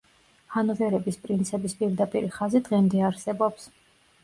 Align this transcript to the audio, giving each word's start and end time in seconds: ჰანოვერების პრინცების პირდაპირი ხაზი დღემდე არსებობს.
ჰანოვერების 0.53 1.19
პრინცების 1.25 1.77
პირდაპირი 1.83 2.33
ხაზი 2.39 2.65
დღემდე 2.71 3.07
არსებობს. 3.13 3.71